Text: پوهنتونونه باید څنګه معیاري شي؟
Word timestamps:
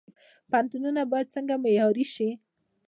پوهنتونونه 0.49 1.01
باید 1.11 1.33
څنګه 1.35 1.55
معیاري 1.63 2.05
شي؟ 2.13 2.29